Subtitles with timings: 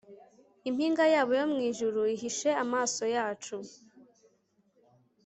[0.69, 3.55] impinga yabo yo mwijuru ihishe amaso yacu